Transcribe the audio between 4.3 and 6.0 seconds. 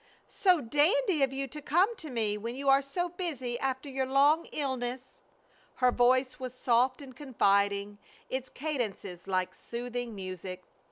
illness." Her